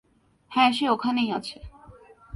[0.51, 1.57] হ্যাঁ, সে ওখানেই আছে।